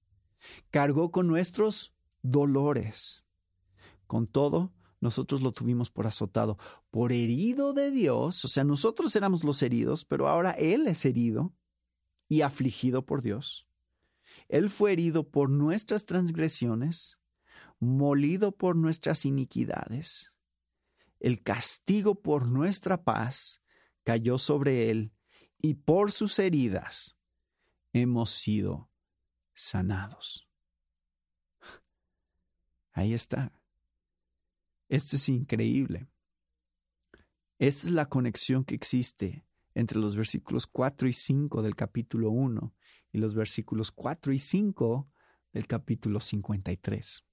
cargó 0.71 1.11
con 1.11 1.27
nuestros 1.27 1.95
dolores. 2.23 3.25
Con 4.07 4.27
todo, 4.27 4.73
nosotros 5.03 5.43
lo 5.43 5.51
tuvimos 5.51 5.91
por 5.91 6.07
azotado, 6.07 6.59
por 6.93 7.11
herido 7.11 7.73
de 7.73 7.91
Dios, 7.91 8.45
o 8.45 8.49
sea, 8.49 8.63
nosotros 8.63 9.15
éramos 9.17 9.43
los 9.43 9.61
heridos, 9.61 10.05
pero 10.05 10.29
ahora 10.29 10.53
Él 10.53 10.87
es 10.87 11.05
herido 11.05 11.53
y 12.29 12.43
afligido 12.43 13.05
por 13.05 13.21
Dios. 13.21 13.67
Él 14.49 14.71
fue 14.71 14.93
herido 14.93 15.29
por 15.29 15.51
nuestras 15.51 16.07
transgresiones, 16.07 17.19
molido 17.81 18.53
por 18.53 18.77
nuestras 18.77 19.25
iniquidades. 19.25 20.33
El 21.19 21.43
castigo 21.43 22.15
por 22.23 22.47
nuestra 22.47 23.03
paz 23.03 23.61
cayó 24.05 24.39
sobre 24.39 24.89
Él, 24.89 25.13
y 25.61 25.75
por 25.75 26.13
sus 26.13 26.39
heridas 26.39 27.17
hemos 27.93 28.31
sido 28.31 28.89
sanados. 29.53 30.49
Ahí 32.93 33.15
está. 33.15 33.53
Esto 34.93 35.17
es 35.17 35.27
increíble. 35.31 36.07
Esta 37.59 37.87
es 37.87 37.93
la 37.95 38.11
conexión 38.11 38.63
que 38.63 38.75
existe 38.75 39.47
entre 39.73 39.99
los 39.99 40.17
versículos 40.17 40.67
4 40.67 41.09
y 41.09 41.15
5 41.15 41.63
del 41.63 41.75
capítulo 41.75 42.29
1 42.29 42.75
y 43.11 43.17
los 43.17 43.35
versículos 43.35 43.91
4 43.91 44.35
y 44.35 44.39
5 44.39 45.09
del 45.55 45.67
capítulo 45.67 46.21
53. 46.21 47.25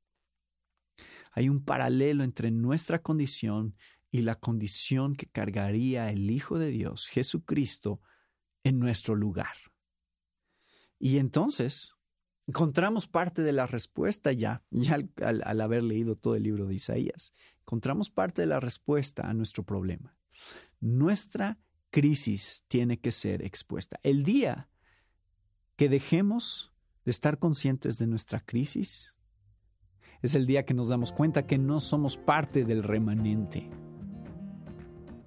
Hay 1.33 1.49
un 1.49 1.65
paralelo 1.65 2.23
entre 2.23 2.49
nuestra 2.49 3.01
condición 3.01 3.75
y 4.09 4.21
la 4.21 4.35
condición 4.35 5.17
que 5.17 5.27
cargaría 5.27 6.09
el 6.11 6.31
Hijo 6.31 6.59
de 6.59 6.69
Dios, 6.69 7.07
Jesucristo, 7.07 7.99
en 8.63 8.79
nuestro 8.79 9.15
lugar. 9.15 9.57
Y 10.97 11.17
entonces 11.17 11.98
encontramos 12.49 13.07
parte 13.07 13.43
de 13.43 13.51
la 13.51 13.67
respuesta 13.67 14.31
ya, 14.31 14.63
ya 14.71 14.97
al, 15.21 15.61
haber 15.61 15.83
leído 15.83 16.15
todo 16.15 16.33
el 16.33 16.41
libro 16.41 16.65
de 16.65 16.73
Isaías. 16.73 17.31
Encontramos 17.59 18.09
parte 18.09 18.41
de 18.41 18.47
la 18.47 18.59
respuesta 18.59 19.29
a 19.29 19.35
nuestro 19.35 19.63
problema. 19.63 20.17
Nuestra 20.79 21.59
crisis 21.91 22.63
tiene 22.67 22.99
que 22.99 23.11
ser 23.11 23.45
expuesta. 23.45 23.99
El 24.01 24.23
día 24.23 24.67
que 25.75 25.89
dejemos 25.89 26.73
de 27.05 27.11
estar 27.11 27.37
conscientes 27.37 27.99
de 27.99 28.07
nuestra 28.07 28.39
crisis, 28.39 29.13
es 30.23 30.33
el 30.33 30.47
día 30.47 30.65
que 30.65 30.73
nos 30.73 30.89
damos 30.89 31.13
cuenta 31.13 31.45
que 31.45 31.59
no 31.59 31.79
somos 31.79 32.17
parte 32.17 32.65
del 32.65 32.81
remanente. 32.81 33.69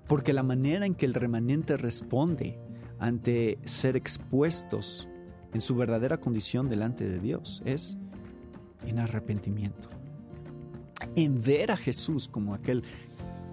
Porque 0.09 0.33
la 0.33 0.43
manera 0.43 0.87
en 0.87 0.97
que 0.97 1.07
el 1.07 1.15
remanente 1.15 1.77
responde 1.77 2.59
ante 2.99 3.61
ser 3.65 3.97
expuestos 3.97 5.09
en 5.53 5.61
su 5.61 5.75
verdadera 5.75 6.19
condición 6.19 6.69
delante 6.69 7.09
de 7.09 7.19
Dios 7.19 7.63
es 7.65 7.99
en 8.87 8.99
arrepentimiento. 8.99 9.89
En 11.15 11.43
ver 11.43 11.71
a 11.71 11.77
Jesús 11.77 12.29
como 12.29 12.55
aquel 12.55 12.83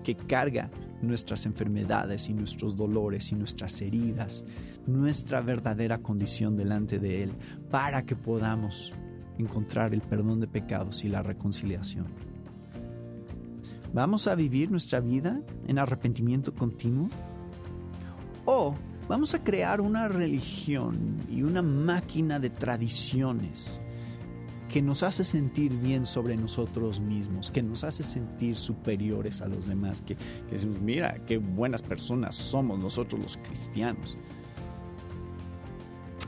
que 0.03 0.15
carga 0.15 0.69
nuestras 1.01 1.45
enfermedades 1.45 2.29
y 2.29 2.33
nuestros 2.33 2.75
dolores 2.75 3.31
y 3.31 3.35
nuestras 3.35 3.81
heridas, 3.81 4.45
nuestra 4.87 5.41
verdadera 5.41 5.99
condición 5.99 6.55
delante 6.55 6.99
de 6.99 7.23
Él, 7.23 7.31
para 7.69 8.05
que 8.05 8.15
podamos 8.15 8.93
encontrar 9.37 9.93
el 9.93 10.01
perdón 10.01 10.39
de 10.39 10.47
pecados 10.47 11.03
y 11.03 11.09
la 11.09 11.21
reconciliación. 11.21 12.07
¿Vamos 13.93 14.27
a 14.27 14.35
vivir 14.35 14.69
nuestra 14.69 14.99
vida 14.99 15.41
en 15.67 15.79
arrepentimiento 15.79 16.53
continuo? 16.53 17.09
¿O 18.45 18.75
vamos 19.09 19.33
a 19.33 19.43
crear 19.43 19.81
una 19.81 20.07
religión 20.07 21.17
y 21.29 21.41
una 21.41 21.63
máquina 21.63 22.39
de 22.39 22.51
tradiciones 22.51 23.81
que 24.69 24.83
nos 24.83 25.01
hace 25.01 25.23
sentir 25.23 25.73
bien 25.73 26.05
sobre 26.05 26.37
nosotros 26.37 26.99
mismos, 26.99 27.49
que 27.49 27.63
nos 27.63 27.83
hace 27.83 28.03
sentir 28.03 28.55
superiores 28.55 29.41
a 29.41 29.47
los 29.47 29.65
demás, 29.65 30.03
que, 30.03 30.15
decimos, 30.51 30.79
mira, 30.79 31.15
qué 31.25 31.39
buenas 31.39 31.81
personas 31.81 32.35
somos 32.35 32.77
nosotros 32.77 33.19
los 33.19 33.37
cristianos. 33.37 34.15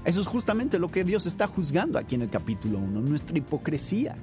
Eso 0.04 0.22
es 0.22 0.26
justamente 0.26 0.80
lo 0.80 0.90
que 0.90 1.04
Dios 1.04 1.28
está 1.28 1.46
juzgando 1.46 2.00
aquí 2.00 2.16
en 2.16 2.24
el 2.24 2.32
capítulo 2.32 2.80
1, 2.80 3.00
nuestra 3.02 3.38
hipocresía. 3.38 4.16